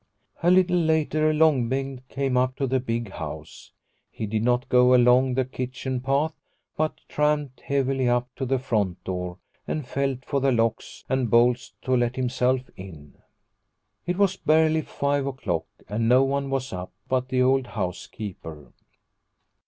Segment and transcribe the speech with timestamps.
[0.41, 3.71] A little later Long Bengt came up to the big house.
[4.09, 6.33] He did not go along the kitchen path,
[6.75, 9.37] but tramped heavily up to the front door
[9.67, 13.13] and felt for the locks and bolts to let himself in.
[14.07, 18.71] It was barely five o'clock, and no one was up but the old housekeeper.